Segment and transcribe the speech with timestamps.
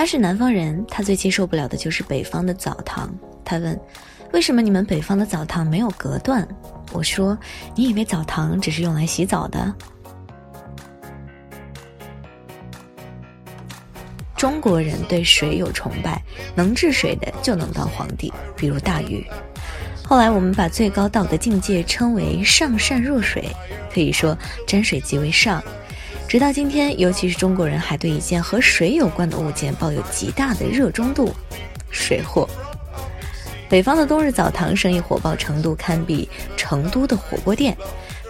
[0.00, 3.14] 他是南方人，他最接受不了的就是北方的澡堂。
[3.44, 3.78] 他问
[4.32, 6.48] ：“为什么你们北方的澡堂没有隔断？”
[6.90, 7.36] 我说
[7.76, 9.74] ：“你以为澡堂只是用来洗澡的？”
[14.34, 16.22] 中国人对水有崇拜，
[16.54, 19.26] 能治水的就能当皇帝，比如大禹。
[20.02, 23.54] 后来我们把最高道德境界称为上善若水，
[23.92, 24.34] 可以说
[24.66, 25.62] 沾水即为上。
[26.30, 31.34] 直到今天，尤其是中国人还对一件和水有关的物件抱有极大的热衷度——
[31.90, 32.48] 水货。
[33.68, 37.76] 北方的冬日澡堂生意火爆程度堪比成都的火锅店。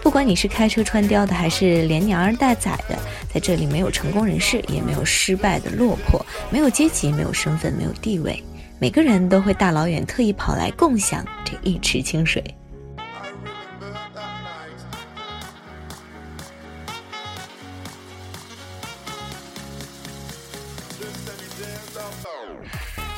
[0.01, 2.97] 不管你是开车穿貂的，还是连娘儿带崽的，
[3.31, 8.43] 在这里没有成功人士，也没有失败的落魄，没有阶级，没有身份，没有地位。
[8.79, 12.43] 每个人都会大老远特意跑来共享这一池清水。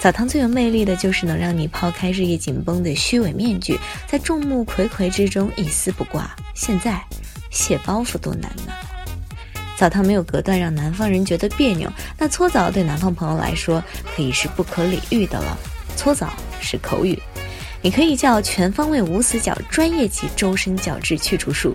[0.03, 6.29] 澡堂最有魅力的就是能让你抛开日夜紧绷的虚伪面具，在众目睽睽之中一丝不挂。
[6.53, 7.01] 现在
[7.49, 8.73] 卸包袱多难呢？
[9.77, 11.89] 澡堂没有隔断，让南方人觉得别扭。
[12.17, 13.81] 那搓澡对南方朋友来说
[14.13, 15.57] 可以是不可理喻的了。
[15.95, 17.17] 搓澡是口语，
[17.81, 21.73] 你可以叫全方位无死角、专业级周身角质去除术。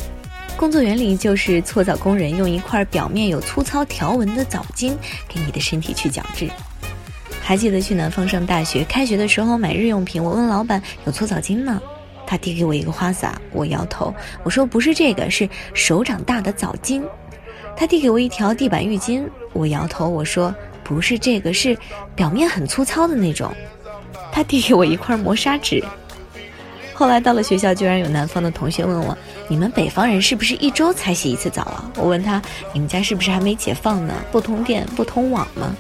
[0.55, 4.93] 工作原理就是搓澡工人用一块表面有粗糙条纹的澡巾
[5.27, 6.47] 给你的身体去角质。
[7.49, 11.81] 还记得去南方上大学，开学的时候买日用品，我问老板有搓澡巾吗？
[12.27, 17.03] 他递给我一个花洒，我摇头，我说不是这个，是手掌大的澡巾。
[17.75, 21.75] 他递给我一条地板浴巾，我摇头，我说不是这个，是
[22.15, 23.51] 表面很粗糙的那种。
[24.31, 25.83] 他递给我一块磨砂纸。
[26.93, 29.17] 后来到了学校，居然有南方的同学问我
[29.49, 32.43] ：“你们北方人是不是一周才洗一次澡啊？”我问他
[32.75, 34.13] ：“你们家是不是还没解放呢？
[34.31, 35.75] 不通电不通网吗？”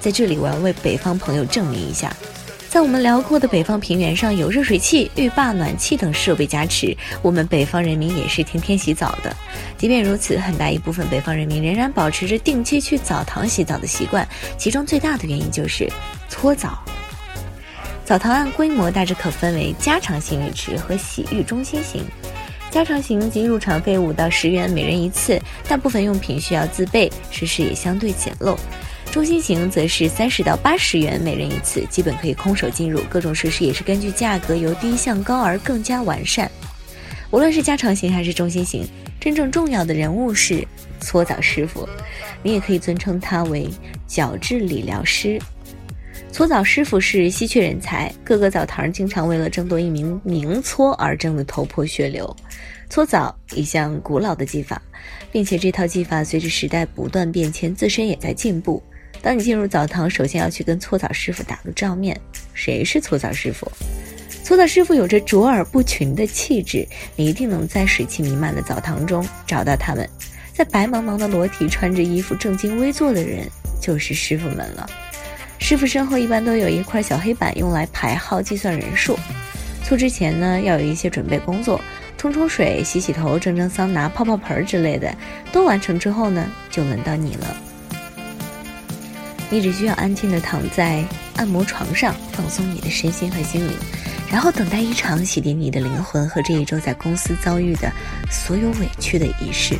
[0.00, 2.14] 在这里，我要为北方朋友证明一下。
[2.68, 9.34] 在我们辽阔的北方平原上，有热水器、浴霸、暖气等设备加持，我们北方人民也是天天洗澡的。
[9.78, 15.90] 即便如此，很大一部分北方人民仍然保持着定期去澡堂洗澡的习惯，其中最大的原因就是
[16.28, 16.78] 搓澡。
[18.04, 22.04] 澡堂按规模大致可分为加长型浴池和洗浴中心型。
[22.70, 28.54] 加长型即入场费五到十元每人一次，大部分用品需要自备，设施也相对简陋。
[29.18, 33.00] 中心型则是三十到八十元每人一次，基本可以空手进入。
[33.10, 36.48] 各种设施也是根据价格由低向高而更加完善。
[37.32, 38.86] 无论是加长型还是中心型，
[39.18, 40.64] 真正重要的人物是
[41.00, 41.84] 搓澡师傅，
[42.44, 43.68] 你也可以尊称他为
[44.06, 45.36] 角质理疗师。
[46.30, 52.36] 搓澡师傅是稀缺人才，各个澡堂经常为了争夺一名名搓而争得头破血流。
[52.88, 54.80] 搓澡一项古老的技法，
[55.32, 58.80] 并且这套技法随着时代不断变迁，自身也在进步。
[59.22, 62.18] 当你进入澡堂，首先要去跟搓澡师傅打个照面。
[62.54, 63.70] 谁是搓澡师傅？
[64.44, 66.86] 搓澡师傅有着卓尔不群的气质，
[67.16, 70.08] 你一定能在水汽弥漫的澡堂中找到他们。
[70.54, 73.46] 在白茫茫的裸体、穿着衣服、正襟危坐的人，
[73.80, 74.88] 就是师傅们了。
[75.58, 79.18] 师傅身后一般都有一块小黑板，用来排号计算人数。
[79.84, 81.80] 搓之前呢，要有一些准备工作，
[82.16, 85.14] 冲冲水、洗洗头、蒸蒸桑拿、泡泡盆之类的，
[85.52, 87.56] 都完成之后呢，就轮到你了。
[89.50, 91.02] 你只需要安静地躺在
[91.36, 93.72] 按摩床上，放松你的身心和心灵，
[94.30, 97.90] 然后等待一场洗涤你的灵魂和这一周在公司遭遇的
[98.30, 99.76] 所有委屈的仪式。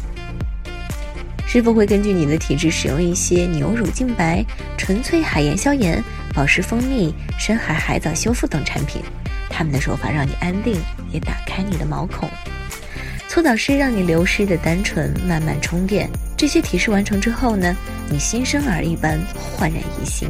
[1.47, 4.45] 师傅会根据你的体质使用一些牛乳净白、
[4.77, 6.03] 纯粹海盐消炎、
[6.35, 9.03] 宝石蜂蜜、深海海藻修复等产品，
[9.51, 10.77] 他们的手法让你安定，
[11.11, 12.29] 也打开你的毛孔。
[13.39, 16.11] 搓澡师让你流失的单纯慢慢充电。
[16.37, 17.73] 这些提示完成之后呢，
[18.11, 19.17] 你新生儿一般
[19.57, 20.29] 焕然一新。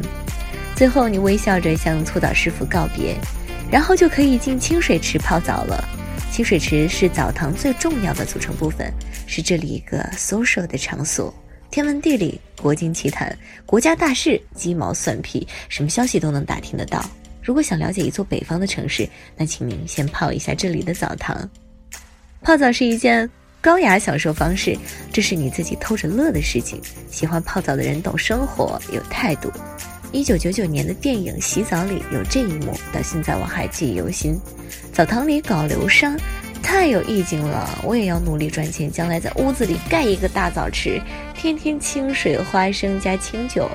[0.75, 3.15] 最后，你微笑着向搓澡师傅告别，
[3.71, 5.83] 然后就可以进清水池泡澡了。
[6.31, 8.93] 清水池是澡堂最重要的组成部分，
[9.25, 11.33] 是这里一个 social 的场所。
[11.71, 13.35] 天文地理、国经奇谈、
[13.65, 17.03] 国家大事、鸡毛蒜皮，什么消息都能打听得到。
[17.41, 21.49] 如果想了解一座北方的城市，那请您先泡一下这里的澡堂。
[22.41, 23.29] 泡澡是一件。
[23.61, 24.73] 高雅享受方式，
[25.11, 26.81] 这是你自己偷着乐的事情。
[27.11, 29.51] 喜欢泡澡的人懂生活，有态度。
[30.13, 34.39] 一九九九年的电影《洗澡》里有这一幕，到现在我还记忆犹新。
[34.93, 36.15] 澡堂里搞流沙，
[36.63, 37.69] 太有意境了。
[37.83, 41.01] 我也要努力赚钱，将来在屋子里盖一个大澡池，
[41.35, 43.69] 天天清水、花生加清酒，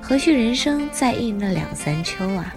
[0.00, 2.56] 何须人生在意那两三秋啊？